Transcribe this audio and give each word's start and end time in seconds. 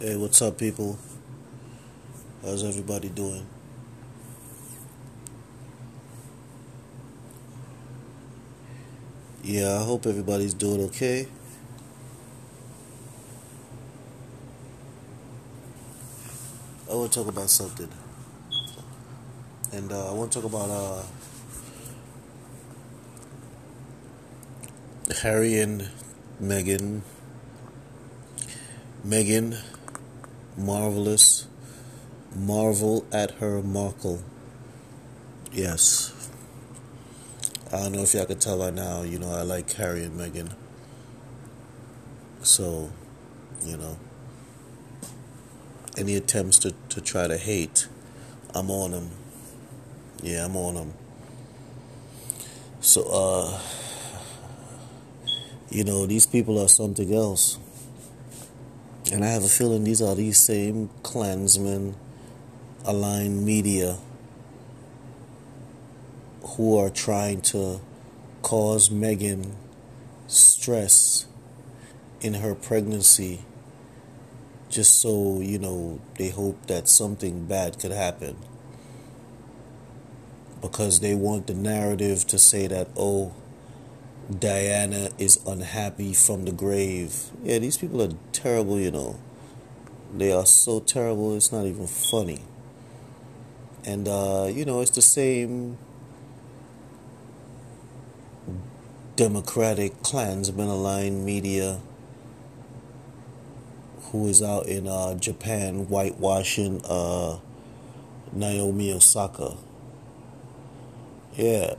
Hey, 0.00 0.14
what's 0.14 0.40
up, 0.42 0.58
people? 0.58 0.96
How's 2.42 2.62
everybody 2.62 3.08
doing? 3.08 3.44
Yeah, 9.42 9.80
I 9.80 9.82
hope 9.82 10.06
everybody's 10.06 10.54
doing 10.54 10.82
okay. 10.82 11.26
I 16.88 16.94
want 16.94 17.10
to 17.10 17.18
talk 17.18 17.26
about 17.26 17.50
something, 17.50 17.88
and 19.72 19.90
uh, 19.90 20.10
I 20.10 20.14
want 20.14 20.30
to 20.30 20.40
talk 20.40 20.48
about 20.48 20.70
uh, 20.70 21.02
Harry 25.22 25.58
and 25.58 25.88
Meghan. 26.40 27.02
Meghan, 29.04 29.58
marvelous, 30.58 31.46
marvel 32.34 33.06
at 33.12 33.32
her 33.32 33.62
Markle. 33.62 34.22
Yes, 35.52 36.30
I 37.72 37.78
don't 37.78 37.92
know 37.92 38.02
if 38.02 38.12
y'all 38.14 38.26
can 38.26 38.38
tell 38.38 38.58
by 38.58 38.70
now. 38.70 39.02
You 39.02 39.18
know, 39.18 39.30
I 39.30 39.42
like 39.42 39.72
Harry 39.72 40.04
and 40.04 40.18
Meghan, 40.18 40.52
so 42.42 42.90
you 43.64 43.76
know. 43.76 43.96
Any 45.96 46.14
attempts 46.14 46.60
to, 46.60 46.74
to 46.90 47.00
try 47.00 47.26
to 47.26 47.36
hate, 47.36 47.88
I'm 48.54 48.70
on 48.70 48.92
them. 48.92 49.10
Yeah, 50.22 50.44
I'm 50.44 50.54
on 50.54 50.74
them. 50.74 50.94
So, 52.80 53.02
uh, 53.10 53.60
you 55.70 55.82
know, 55.82 56.06
these 56.06 56.24
people 56.24 56.62
are 56.62 56.68
something 56.68 57.12
else. 57.12 57.58
And 59.10 59.24
I 59.24 59.28
have 59.28 59.42
a 59.42 59.48
feeling 59.48 59.84
these 59.84 60.02
are 60.02 60.14
these 60.14 60.38
same 60.38 60.90
Klansmen 61.02 61.96
aligned 62.84 63.44
media 63.44 63.96
who 66.42 66.76
are 66.76 66.90
trying 66.90 67.40
to 67.40 67.80
cause 68.42 68.90
Meghan 68.90 69.52
stress 70.26 71.26
in 72.20 72.34
her 72.34 72.54
pregnancy 72.54 73.44
just 74.68 75.00
so, 75.00 75.40
you 75.40 75.58
know, 75.58 76.00
they 76.18 76.28
hope 76.28 76.66
that 76.66 76.86
something 76.86 77.46
bad 77.46 77.78
could 77.78 77.92
happen. 77.92 78.36
Because 80.60 81.00
they 81.00 81.14
want 81.14 81.46
the 81.46 81.54
narrative 81.54 82.26
to 82.26 82.38
say 82.38 82.66
that, 82.66 82.88
oh, 82.96 83.32
Diana 84.36 85.08
is 85.16 85.40
unhappy 85.46 86.12
from 86.12 86.44
the 86.44 86.52
grave. 86.52 87.30
Yeah, 87.42 87.58
these 87.58 87.78
people 87.78 88.02
are 88.02 88.12
terrible, 88.32 88.78
you 88.78 88.90
know. 88.90 89.18
They 90.14 90.32
are 90.32 90.44
so 90.44 90.80
terrible, 90.80 91.34
it's 91.34 91.50
not 91.50 91.64
even 91.64 91.86
funny. 91.86 92.42
And, 93.84 94.06
uh, 94.06 94.50
you 94.52 94.66
know, 94.66 94.82
it's 94.82 94.90
the 94.90 95.00
same 95.00 95.78
Democratic 99.16 100.02
Klansmen 100.02 100.68
aligned 100.68 101.24
media 101.24 101.80
who 104.12 104.28
is 104.28 104.42
out 104.42 104.66
in 104.66 104.86
uh, 104.86 105.14
Japan 105.14 105.88
whitewashing 105.88 106.82
uh, 106.84 107.38
Naomi 108.32 108.92
Osaka. 108.92 109.56
Yeah, 111.34 111.74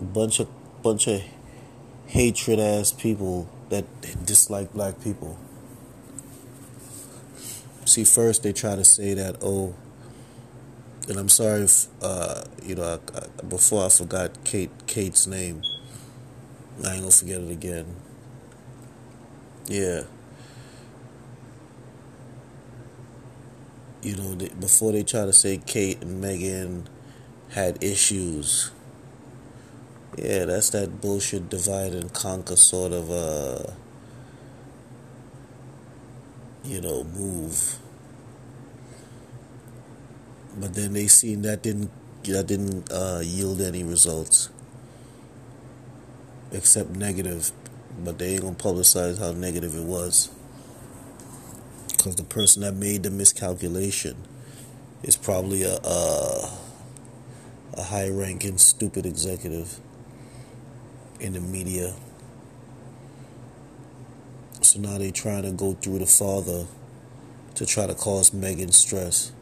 bunch 0.00 0.40
of 0.40 0.48
bunch 0.82 1.06
of 1.06 1.22
hatred 2.06 2.58
ass 2.58 2.92
people 2.92 3.48
that 3.68 3.84
dislike 4.24 4.72
black 4.72 5.02
people. 5.02 5.38
See, 7.84 8.04
first 8.04 8.42
they 8.42 8.52
try 8.52 8.76
to 8.76 8.84
say 8.84 9.14
that 9.14 9.36
oh, 9.42 9.74
and 11.08 11.18
I'm 11.18 11.28
sorry 11.28 11.62
if 11.62 11.86
uh, 12.00 12.44
you 12.62 12.74
know 12.74 12.98
I, 13.14 13.18
I, 13.18 13.42
before 13.42 13.86
I 13.86 13.88
forgot 13.88 14.44
Kate 14.44 14.70
Kate's 14.86 15.26
name. 15.26 15.62
I 16.84 16.94
ain't 16.94 17.00
gonna 17.00 17.10
forget 17.10 17.40
it 17.40 17.50
again. 17.50 17.96
Yeah. 19.66 20.02
you 24.02 24.16
know, 24.16 24.34
they, 24.34 24.48
before 24.48 24.92
they 24.92 25.04
try 25.04 25.24
to 25.24 25.32
say 25.32 25.58
Kate 25.58 26.02
and 26.02 26.22
Meghan 26.22 26.86
had 27.50 27.82
issues. 27.82 28.70
Yeah, 30.16 30.44
that's 30.44 30.70
that 30.70 31.00
bullshit 31.00 31.48
divide 31.48 31.94
and 31.94 32.12
conquer 32.12 32.56
sort 32.56 32.92
of 32.92 33.10
uh 33.10 33.72
you 36.64 36.80
know, 36.80 37.04
move. 37.04 37.78
But 40.56 40.74
then 40.74 40.92
they 40.92 41.06
seen 41.08 41.42
that 41.42 41.62
didn't 41.62 41.90
that 42.24 42.46
didn't 42.46 42.90
uh, 42.92 43.20
yield 43.24 43.60
any 43.60 43.82
results. 43.82 44.48
Except 46.52 46.90
negative. 46.90 47.50
But 48.04 48.18
they 48.18 48.34
ain't 48.34 48.42
gonna 48.42 48.54
publicize 48.54 49.18
how 49.18 49.32
negative 49.32 49.74
it 49.74 49.84
was 49.84 50.30
because 51.88 52.16
the 52.16 52.24
person 52.24 52.62
that 52.62 52.74
made 52.74 53.02
the 53.02 53.10
miscalculation 53.10 54.16
is 55.02 55.16
probably 55.16 55.62
a 55.62 55.76
a, 55.76 56.50
a 57.74 57.82
high 57.82 58.08
ranking 58.08 58.58
stupid 58.58 59.04
executive 59.06 59.78
in 61.22 61.32
the 61.34 61.40
media. 61.40 61.94
So 64.60 64.80
now 64.80 64.98
they're 64.98 65.10
trying 65.10 65.44
to 65.44 65.52
go 65.52 65.74
through 65.74 66.00
the 66.00 66.06
father 66.06 66.66
to 67.54 67.66
try 67.66 67.86
to 67.86 67.94
cause 67.94 68.30
Meghan 68.30 68.72
stress. 68.72 69.32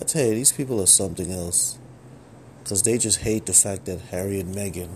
I 0.00 0.04
tell 0.04 0.24
you, 0.24 0.34
these 0.34 0.52
people 0.52 0.80
are 0.80 0.86
something 0.86 1.30
else. 1.30 1.78
Because 2.62 2.82
they 2.82 2.96
just 2.96 3.20
hate 3.20 3.46
the 3.46 3.52
fact 3.52 3.86
that 3.86 4.00
Harry 4.12 4.40
and 4.40 4.54
Meghan 4.54 4.90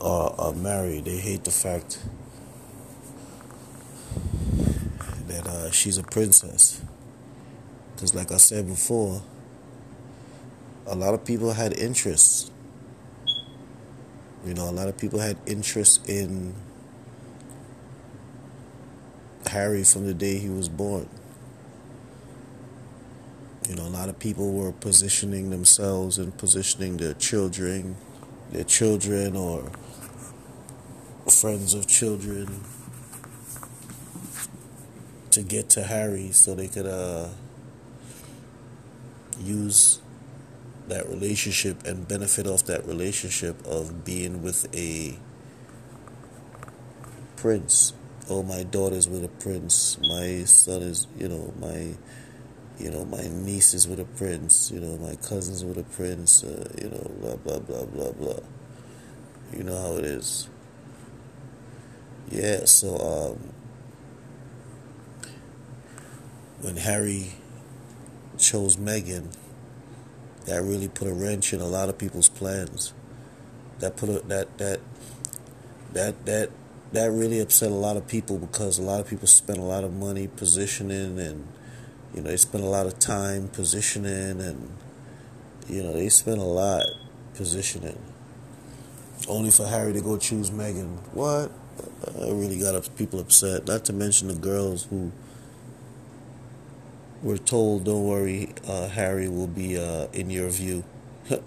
are, 0.00 0.34
are 0.38 0.52
married. 0.52 1.06
They 1.06 1.16
hate 1.16 1.44
the 1.44 1.50
fact 1.50 1.98
that 5.26 5.46
uh, 5.46 5.70
she's 5.70 5.98
a 5.98 6.02
princess. 6.02 6.80
Because, 7.94 8.14
like 8.14 8.30
I 8.30 8.36
said 8.36 8.66
before, 8.66 9.22
a 10.86 10.94
lot 10.94 11.14
of 11.14 11.24
people 11.24 11.52
had 11.52 11.72
interest. 11.72 12.52
You 14.44 14.52
know, 14.52 14.68
a 14.68 14.72
lot 14.72 14.88
of 14.88 14.98
people 14.98 15.20
had 15.20 15.38
interest 15.46 16.06
in 16.08 16.54
Harry 19.46 19.84
from 19.84 20.06
the 20.06 20.12
day 20.12 20.38
he 20.38 20.50
was 20.50 20.68
born. 20.68 21.08
You 23.68 23.76
know, 23.76 23.84
a 23.84 23.88
lot 23.88 24.10
of 24.10 24.18
people 24.18 24.52
were 24.52 24.72
positioning 24.72 25.48
themselves 25.48 26.18
and 26.18 26.36
positioning 26.36 26.98
their 26.98 27.14
children, 27.14 27.96
their 28.52 28.64
children 28.64 29.34
or 29.34 29.72
friends 31.30 31.72
of 31.72 31.86
children 31.86 32.62
to 35.30 35.42
get 35.42 35.70
to 35.70 35.84
Harry 35.84 36.30
so 36.32 36.54
they 36.54 36.68
could 36.68 36.86
uh, 36.86 37.28
use 39.40 40.00
that 40.88 41.08
relationship 41.08 41.86
and 41.86 42.06
benefit 42.06 42.46
off 42.46 42.64
that 42.64 42.86
relationship 42.86 43.64
of 43.66 44.04
being 44.04 44.42
with 44.42 44.66
a 44.74 45.16
prince. 47.36 47.92
Oh, 48.28 48.42
my 48.42 48.62
daughter's 48.62 49.08
with 49.08 49.24
a 49.24 49.28
prince. 49.28 49.98
My 50.00 50.44
son 50.44 50.82
is, 50.82 51.06
you 51.18 51.28
know, 51.28 51.52
my, 51.60 51.94
you 52.78 52.90
know, 52.90 53.04
my 53.04 53.28
niece 53.30 53.74
is 53.74 53.86
with 53.86 54.00
a 54.00 54.04
prince. 54.04 54.70
You 54.70 54.80
know, 54.80 54.96
my 54.96 55.14
cousin's 55.16 55.64
with 55.64 55.78
a 55.78 55.82
prince. 55.82 56.42
Uh, 56.42 56.70
you 56.80 56.88
know, 56.88 57.10
blah 57.20 57.36
blah 57.36 57.58
blah 57.58 57.84
blah 57.84 58.12
blah. 58.12 58.40
You 59.52 59.62
know 59.62 59.80
how 59.80 59.96
it 59.98 60.04
is. 60.04 60.48
Yeah. 62.30 62.64
So 62.64 62.96
um, 62.96 63.52
when 66.62 66.76
Harry 66.76 67.32
chose 68.38 68.76
Meghan, 68.76 69.36
that 70.44 70.62
really 70.62 70.88
put 70.88 71.08
a 71.08 71.12
wrench 71.12 71.52
in 71.52 71.60
a 71.60 71.66
lot 71.66 71.88
of 71.88 71.98
people's 71.98 72.28
plans. 72.28 72.92
That 73.78 73.96
put 73.96 74.08
a, 74.08 74.20
that 74.28 74.58
that 74.58 74.80
that 75.92 76.26
that 76.26 76.50
that 76.92 77.10
really 77.10 77.40
upset 77.40 77.70
a 77.70 77.74
lot 77.74 77.96
of 77.96 78.06
people 78.06 78.38
because 78.38 78.78
a 78.78 78.82
lot 78.82 79.00
of 79.00 79.08
people 79.08 79.26
spent 79.26 79.58
a 79.58 79.62
lot 79.62 79.84
of 79.84 79.92
money 79.92 80.28
positioning 80.28 81.18
and 81.18 81.46
you 82.14 82.22
know 82.22 82.30
they 82.30 82.36
spent 82.36 82.62
a 82.62 82.68
lot 82.68 82.86
of 82.86 82.98
time 82.98 83.48
positioning 83.48 84.40
and 84.40 84.70
you 85.68 85.82
know 85.82 85.92
they 85.92 86.08
spent 86.08 86.38
a 86.38 86.44
lot 86.44 86.82
positioning 87.34 87.98
only 89.28 89.50
for 89.50 89.66
Harry 89.66 89.92
to 89.92 90.00
go 90.00 90.16
choose 90.18 90.50
Meghan. 90.50 90.98
What? 91.12 91.50
I 92.20 92.30
really 92.30 92.58
got 92.58 92.88
people 92.96 93.20
upset. 93.20 93.66
Not 93.66 93.84
to 93.86 93.92
mention 93.92 94.28
the 94.28 94.34
girls 94.34 94.84
who 94.84 95.12
we're 97.24 97.38
told, 97.38 97.84
don't 97.84 98.04
worry, 98.04 98.50
uh, 98.68 98.88
Harry 98.88 99.28
will 99.28 99.46
be 99.46 99.78
uh, 99.78 100.08
in 100.12 100.28
your 100.28 100.50
view. 100.50 100.84
yeah, 101.30 101.40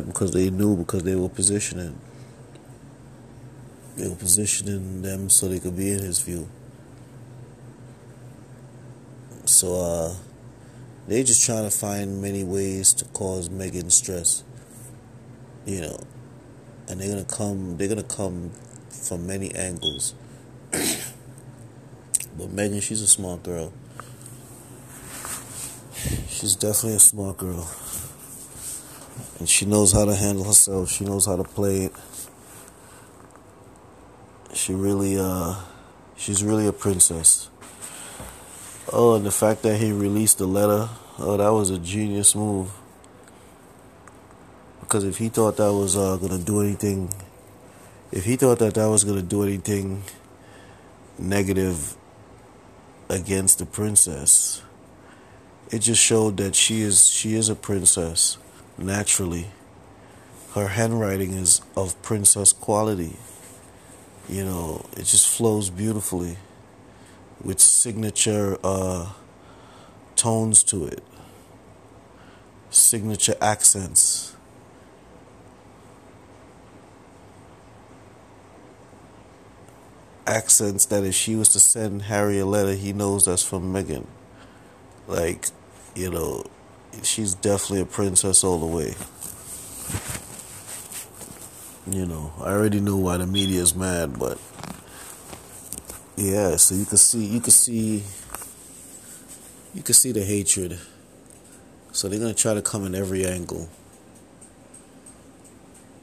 because 0.00 0.32
they 0.32 0.50
knew, 0.50 0.76
because 0.76 1.02
they 1.02 1.16
were 1.16 1.28
positioning. 1.28 1.98
They 3.96 4.08
were 4.08 4.14
positioning 4.14 5.02
them 5.02 5.28
so 5.28 5.48
they 5.48 5.58
could 5.58 5.76
be 5.76 5.90
in 5.90 5.98
his 5.98 6.20
view. 6.20 6.48
So 9.46 9.74
uh, 9.80 10.14
they're 11.08 11.24
just 11.24 11.44
trying 11.44 11.64
to 11.64 11.76
find 11.76 12.22
many 12.22 12.44
ways 12.44 12.92
to 12.94 13.04
cause 13.06 13.48
Meghan 13.48 13.90
stress. 13.90 14.44
You 15.66 15.80
know, 15.80 15.98
and 16.88 17.00
they're 17.00 17.08
gonna 17.08 17.24
come. 17.24 17.76
They're 17.76 17.88
gonna 17.88 18.04
come 18.04 18.52
from 18.90 19.26
many 19.26 19.52
angles. 19.56 20.14
but 22.40 22.56
Meghan, 22.56 22.80
she's 22.80 23.02
a 23.02 23.06
smart 23.06 23.42
girl. 23.42 23.70
She's 26.28 26.56
definitely 26.56 26.94
a 26.94 26.98
smart 26.98 27.36
girl. 27.36 27.70
And 29.38 29.46
she 29.46 29.66
knows 29.66 29.92
how 29.92 30.06
to 30.06 30.14
handle 30.14 30.44
herself. 30.44 30.90
She 30.90 31.04
knows 31.04 31.26
how 31.26 31.36
to 31.36 31.44
play 31.44 31.84
it. 31.84 31.92
She 34.54 34.72
really, 34.72 35.18
uh, 35.18 35.54
she's 36.16 36.42
really 36.42 36.66
a 36.66 36.72
princess. 36.72 37.50
Oh, 38.90 39.16
and 39.16 39.26
the 39.26 39.30
fact 39.30 39.62
that 39.64 39.76
he 39.76 39.92
released 39.92 40.38
the 40.38 40.46
letter, 40.46 40.88
oh, 41.18 41.36
that 41.36 41.50
was 41.50 41.68
a 41.68 41.78
genius 41.78 42.34
move. 42.34 42.70
Because 44.80 45.04
if 45.04 45.18
he 45.18 45.28
thought 45.28 45.58
that 45.58 45.74
was 45.74 45.94
uh, 45.94 46.16
gonna 46.16 46.38
do 46.38 46.62
anything, 46.62 47.12
if 48.10 48.24
he 48.24 48.36
thought 48.36 48.60
that 48.60 48.72
that 48.74 48.86
was 48.86 49.04
gonna 49.04 49.20
do 49.20 49.42
anything 49.42 50.02
negative 51.18 51.96
against 53.10 53.58
the 53.58 53.66
princess, 53.66 54.62
it 55.70 55.80
just 55.80 56.02
showed 56.02 56.36
that 56.38 56.54
she 56.54 56.80
is 56.80 57.08
she 57.08 57.34
is 57.34 57.48
a 57.48 57.54
princess 57.54 58.38
naturally. 58.78 59.48
Her 60.54 60.68
handwriting 60.68 61.34
is 61.34 61.60
of 61.76 62.00
princess 62.02 62.52
quality. 62.52 63.16
You 64.28 64.44
know, 64.44 64.86
it 64.92 65.04
just 65.04 65.28
flows 65.28 65.70
beautifully 65.70 66.38
with 67.42 67.60
signature 67.60 68.58
uh, 68.62 69.12
tones 70.16 70.62
to 70.64 70.86
it, 70.86 71.02
signature 72.70 73.34
accents. 73.40 74.36
Accents 80.30 80.86
that 80.86 81.02
if 81.02 81.12
she 81.12 81.34
was 81.34 81.48
to 81.50 81.58
send 81.58 82.02
Harry 82.02 82.38
a 82.38 82.46
letter, 82.46 82.74
he 82.74 82.92
knows 82.92 83.24
that's 83.24 83.42
from 83.42 83.72
Meghan. 83.74 84.06
Like, 85.08 85.46
you 85.96 86.08
know, 86.08 86.44
she's 87.02 87.34
definitely 87.34 87.80
a 87.80 87.86
princess 87.86 88.44
all 88.44 88.60
the 88.60 88.66
way. 88.66 88.94
You 91.90 92.06
know, 92.06 92.32
I 92.38 92.52
already 92.52 92.78
know 92.78 92.96
why 92.96 93.16
the 93.16 93.26
media 93.26 93.60
is 93.60 93.74
mad, 93.74 94.20
but 94.20 94.38
yeah, 96.16 96.54
so 96.54 96.76
you 96.76 96.84
can 96.84 96.98
see 96.98 97.24
you 97.24 97.40
can 97.40 97.50
see 97.50 98.04
you 99.74 99.82
can 99.82 99.94
see 99.94 100.12
the 100.12 100.24
hatred. 100.24 100.78
So 101.90 102.08
they're 102.08 102.20
gonna 102.20 102.34
try 102.34 102.54
to 102.54 102.62
come 102.62 102.86
in 102.86 102.94
every 102.94 103.26
angle. 103.26 103.68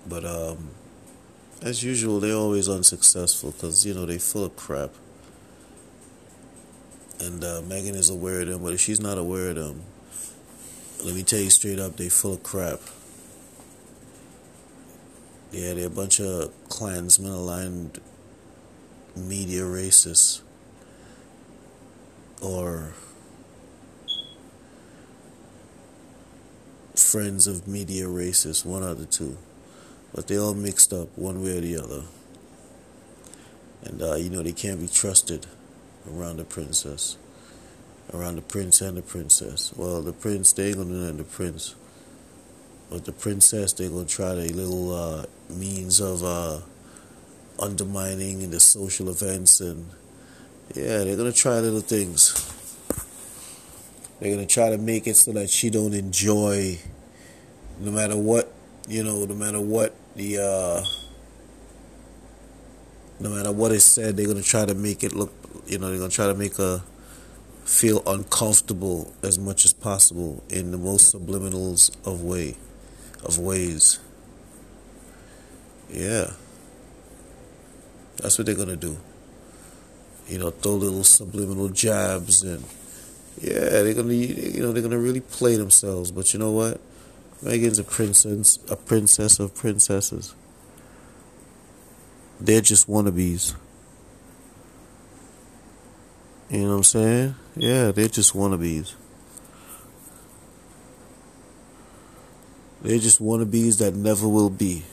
But 0.06 0.26
um 0.26 0.72
as 1.62 1.84
usual, 1.84 2.20
they're 2.20 2.36
always 2.36 2.70
unsuccessful 2.70 3.52
because 3.52 3.86
you 3.86 3.94
know 3.94 4.06
they 4.06 4.18
full 4.18 4.46
of 4.46 4.56
crap. 4.56 4.92
And 7.20 7.44
uh, 7.44 7.62
Meghan 7.64 7.96
is 7.96 8.10
aware 8.10 8.42
of 8.42 8.48
them, 8.48 8.64
but 8.64 8.74
if 8.74 8.80
she's 8.80 9.00
not 9.00 9.18
aware 9.18 9.50
of 9.50 9.56
them, 9.56 9.82
let 11.04 11.16
me 11.16 11.24
tell 11.24 11.40
you 11.40 11.50
straight 11.50 11.80
up, 11.80 11.98
they 11.98 12.10
full 12.10 12.34
of 12.34 12.44
crap. 12.44 12.80
Yeah, 15.52 15.74
they're 15.74 15.88
a 15.88 15.90
bunch 15.90 16.20
of 16.20 16.52
Klansmen 16.70 17.32
aligned 17.32 18.00
media 19.16 19.62
racists. 19.62 20.42
Or 22.42 22.94
friends 26.94 27.48
of 27.48 27.68
media 27.68 28.06
racists, 28.06 28.64
one 28.66 28.84
of 28.84 29.00
the 29.00 29.06
two. 29.06 29.38
But 30.18 30.28
they 30.28 30.38
all 30.38 30.54
mixed 30.54 30.92
up 30.92 31.18
one 31.18 31.42
way 31.42 31.60
or 31.60 31.62
the 31.62 31.78
other. 31.78 32.04
And, 33.84 34.02
uh, 34.02 34.16
you 34.16 34.30
know, 34.30 34.44
they 34.44 34.52
can't 34.52 34.82
be 34.82 34.88
trusted 34.90 35.46
around 36.12 36.38
the 36.38 36.44
princess 36.44 37.16
around 38.14 38.38
the 38.38 38.42
prince 38.42 38.82
and 38.82 38.98
the 38.98 39.02
princess. 39.02 39.74
Well, 39.76 40.02
the 40.02 40.14
prince, 40.14 40.54
they 40.54 40.68
ain't 40.68 40.78
gonna 40.78 41.12
do 41.12 41.18
the 41.18 41.24
prince. 41.24 41.76
But 42.90 43.06
the 43.06 43.12
princess, 43.12 43.74
they 43.74 43.90
gonna 43.90 44.06
try 44.06 44.34
their 44.34 44.48
little 44.48 44.94
uh, 44.94 45.26
means 45.50 46.00
of 46.00 46.24
uh, 46.24 46.60
undermining 47.60 48.50
the 48.50 48.60
social 48.60 49.10
events 49.10 49.60
and 49.60 49.90
yeah, 50.76 51.04
they're 51.04 51.18
gonna 51.18 51.32
try 51.32 51.60
little 51.60 51.82
things. 51.82 52.54
They're 54.20 54.34
gonna 54.34 54.48
try 54.48 54.70
to 54.70 54.78
make 54.78 55.08
it 55.08 55.16
so 55.16 55.32
that 55.34 55.50
she 55.50 55.70
don't 55.70 55.94
enjoy, 55.94 56.80
no 57.80 57.92
matter 57.92 58.18
what, 58.18 58.52
you 58.88 59.04
know, 59.04 59.26
no 59.26 59.36
matter 59.36 59.60
what 59.60 59.94
the, 60.16 60.38
uh, 60.38 60.84
no 63.20 63.30
matter 63.30 63.52
what 63.52 63.72
is 63.72 63.84
said, 63.84 64.16
they're 64.16 64.28
gonna 64.28 64.42
try 64.42 64.66
to 64.66 64.74
make 64.74 65.04
it 65.04 65.14
look, 65.14 65.34
you 65.68 65.78
know, 65.78 65.90
they're 65.90 66.00
gonna 66.00 66.10
try 66.10 66.28
to 66.28 66.36
make 66.36 66.58
a 66.60 66.84
feel 67.66 68.02
uncomfortable 68.08 69.14
as 69.22 69.38
much 69.38 69.66
as 69.66 69.74
possible 69.74 70.42
in 70.50 70.72
the 70.72 70.78
most 70.78 71.14
subliminals 71.14 71.92
of 72.08 72.24
way 72.24 72.56
of 73.26 73.38
ways. 73.38 74.00
Yeah. 75.90 76.32
That's 78.18 78.38
what 78.38 78.46
they're 78.46 78.56
gonna 78.56 78.78
do. 78.78 78.98
You 80.28 80.40
know, 80.40 80.52
throw 80.52 80.74
little 80.74 81.04
subliminal 81.04 81.70
jabs 81.70 82.44
and 82.44 82.64
yeah, 83.42 83.70
they're 83.84 83.94
gonna 83.94 84.14
you 84.14 84.62
know, 84.62 84.72
they're 84.72 84.82
gonna 84.82 84.98
really 84.98 85.22
play 85.22 85.58
themselves. 85.58 86.12
But 86.12 86.34
you 86.34 86.40
know 86.40 86.52
what? 86.52 86.80
Meghan's 87.44 87.80
a 87.80 87.84
princess 87.84 88.60
a 88.70 88.76
princess 88.76 89.40
of 89.40 89.54
princesses. 89.56 90.34
They're 92.40 92.62
just 92.62 92.88
wannabes. 92.88 93.56
You 96.50 96.60
know 96.60 96.70
what 96.70 96.76
I'm 96.76 96.84
saying? 96.84 97.36
Yeah, 97.56 97.92
they're 97.92 98.08
just 98.08 98.34
wannabes. 98.34 98.94
They're 102.82 103.00
just 103.00 103.22
wannabes 103.22 103.80
that 103.80 103.96
never 103.96 104.28
will 104.28 104.50
be. 104.50 104.84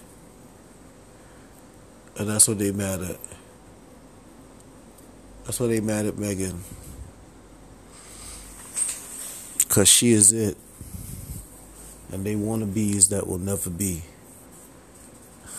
And 2.17 2.29
that's 2.29 2.49
what 2.49 2.59
they 2.59 2.73
mad 2.73 3.03
at. 3.03 3.19
That's 5.45 5.61
why 5.61 5.67
they 5.67 5.81
mad 5.81 6.07
at 6.07 6.15
Meghan. 6.15 6.61
Because 9.59 9.89
she 9.89 10.13
is 10.13 10.33
it. 10.33 10.57
And 12.15 12.25
they 12.25 12.37
wannabes 12.37 13.09
that 13.09 13.27
will 13.27 13.39
never 13.39 13.71
be. 13.71 14.03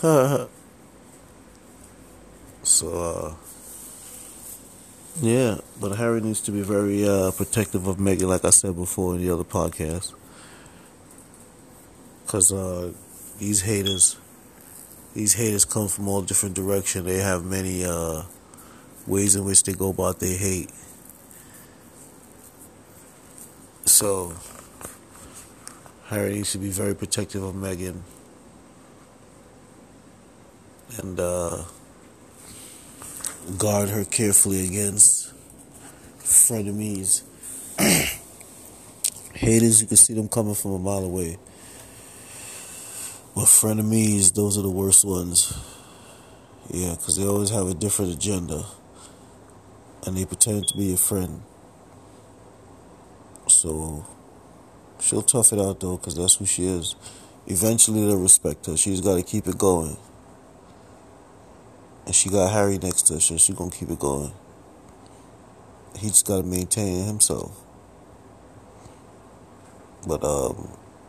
so, 0.00 0.48
uh, 2.82 3.34
yeah, 5.20 5.58
but 5.78 5.96
Harry 5.96 6.22
needs 6.22 6.40
to 6.40 6.52
be 6.52 6.62
very 6.62 7.06
uh, 7.06 7.30
protective 7.32 7.86
of 7.86 7.98
Meghan, 7.98 8.28
like 8.28 8.46
I 8.46 8.50
said 8.50 8.74
before 8.74 9.16
in 9.16 9.20
the 9.20 9.30
other 9.34 9.44
podcast. 9.44 10.14
Because 12.24 12.50
uh, 12.50 12.94
these 13.38 13.60
haters, 13.60 14.16
these 15.12 15.34
haters 15.34 15.66
come 15.66 15.88
from 15.88 16.08
all 16.08 16.22
different 16.22 16.54
directions. 16.54 17.04
They 17.04 17.18
have 17.18 17.44
many 17.44 17.84
uh, 17.84 18.22
ways 19.06 19.36
in 19.36 19.44
which 19.44 19.62
they 19.64 19.74
go 19.74 19.90
about 19.90 20.20
their 20.20 20.38
hate. 20.38 20.70
So, 23.84 24.32
Harry 26.06 26.34
needs 26.34 26.52
to 26.52 26.58
be 26.58 26.70
very 26.70 26.94
protective 26.94 27.42
of 27.42 27.54
Meghan. 27.54 28.00
And, 30.98 31.18
uh, 31.18 31.64
guard 33.58 33.88
her 33.88 34.04
carefully 34.04 34.66
against 34.68 35.32
frenemies. 36.20 37.22
Haters, 39.34 39.80
you 39.80 39.88
can 39.88 39.96
see 39.96 40.14
them 40.14 40.28
coming 40.28 40.54
from 40.54 40.72
a 40.72 40.78
mile 40.78 41.04
away. 41.04 41.38
But 43.34 43.44
frenemies, 43.44 44.32
those 44.32 44.56
are 44.56 44.62
the 44.62 44.70
worst 44.70 45.04
ones. 45.04 45.58
Yeah, 46.70 46.94
because 46.96 47.16
they 47.16 47.26
always 47.26 47.50
have 47.50 47.66
a 47.66 47.74
different 47.74 48.14
agenda. 48.14 48.64
And 50.06 50.16
they 50.16 50.24
pretend 50.24 50.68
to 50.68 50.76
be 50.76 50.84
your 50.84 50.98
friend. 50.98 51.42
So, 53.48 54.06
she'll 55.06 55.22
tough 55.22 55.52
it 55.52 55.58
out 55.58 55.80
though, 55.80 55.96
because 55.96 56.16
that's 56.16 56.34
who 56.34 56.46
she 56.46 56.66
is. 56.66 56.96
Eventually, 57.46 58.04
they'll 58.04 58.18
respect 58.18 58.66
her. 58.66 58.76
She's 58.76 59.00
got 59.00 59.16
to 59.16 59.22
keep 59.22 59.46
it 59.46 59.56
going. 59.56 59.96
And 62.06 62.14
she 62.14 62.28
got 62.28 62.52
Harry 62.52 62.78
next 62.78 63.02
to 63.08 63.14
her, 63.14 63.20
so 63.20 63.36
she's 63.36 63.56
gonna 63.56 63.70
keep 63.70 63.90
it 63.90 63.98
going. 63.98 64.32
He 65.98 66.08
just 66.08 66.26
gotta 66.26 66.44
maintain 66.44 67.04
himself. 67.04 67.50
But 70.06 70.22
um, 70.22 70.68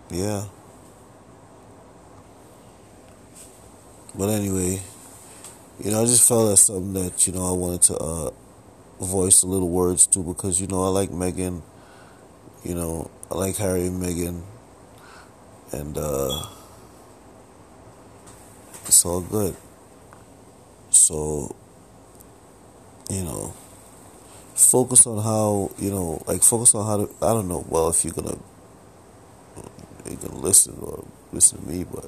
yeah. 0.10 0.46
But 4.18 4.30
anyway, 4.30 4.82
you 5.84 5.92
know, 5.92 6.02
I 6.02 6.06
just 6.06 6.28
felt 6.28 6.50
that's 6.50 6.64
something 6.64 6.94
that, 6.94 7.28
you 7.28 7.34
know, 7.34 7.48
I 7.48 7.52
wanted 7.52 7.84
to 7.84 7.98
uh, 7.98 8.32
voice 9.00 9.44
a 9.44 9.48
little 9.48 9.70
words 9.70 10.08
to 10.08 10.24
because, 10.24 10.60
you 10.60 10.66
know, 10.66 10.84
I 10.84 10.88
like 10.88 11.12
Meghan, 11.12 11.62
You 12.64 12.74
know, 12.74 13.12
I 13.30 13.36
like 13.36 13.58
Harry 13.58 13.88
and 13.88 14.02
Meghan, 14.02 14.42
and 15.72 15.98
uh, 15.98 16.46
it's 18.86 19.06
all 19.06 19.22
good. 19.22 19.56
So, 20.90 21.56
you 23.10 23.24
know, 23.24 23.54
focus 24.56 25.06
on 25.08 25.22
how 25.24 25.72
you 25.78 25.92
know, 25.92 26.24
like 26.26 26.44
focus 26.44 26.74
on 26.76 26.86
how 26.86 27.06
to. 27.06 27.26
I 27.26 27.34
don't 27.34 27.48
know. 27.48 27.66
Well, 27.68 27.90
if 27.90 28.06
you're 28.06 28.14
gonna 28.14 28.38
you're 30.06 30.16
gonna 30.16 30.40
listen 30.40 30.78
or 30.82 31.04
listen 31.34 31.60
to 31.60 31.68
me, 31.68 31.84
but 31.84 32.06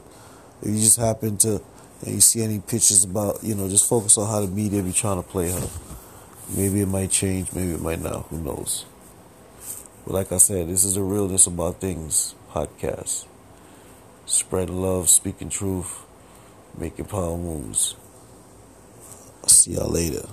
if 0.61 0.69
you 0.69 0.79
just 0.79 0.97
happen 0.97 1.37
to 1.39 1.61
and 2.05 2.15
you 2.15 2.21
see 2.21 2.41
any 2.41 2.59
pictures 2.59 3.03
about, 3.03 3.43
you 3.43 3.55
know, 3.55 3.67
just 3.67 3.87
focus 3.87 4.17
on 4.17 4.27
how 4.27 4.39
the 4.41 4.47
media 4.47 4.81
be 4.81 4.93
trying 4.93 5.21
to 5.21 5.27
play 5.27 5.51
her. 5.51 5.69
Maybe 6.55 6.81
it 6.81 6.87
might 6.87 7.11
change, 7.11 7.51
maybe 7.53 7.73
it 7.73 7.81
might 7.81 8.01
not. 8.01 8.25
Who 8.27 8.39
knows? 8.39 8.85
But 10.09 10.15
like 10.15 10.31
I 10.31 10.37
said, 10.37 10.67
this 10.67 10.83
is 10.83 10.95
the 10.95 11.03
realness 11.03 11.45
about 11.45 11.81
things 11.81 12.33
podcast. 12.51 13.27
Spread 14.25 14.71
love, 14.71 15.07
speaking 15.07 15.49
truth, 15.49 16.03
making 16.75 17.05
power 17.05 17.37
moves. 17.37 17.95
I'll 19.43 19.49
see 19.49 19.73
y'all 19.73 19.87
later. 19.87 20.27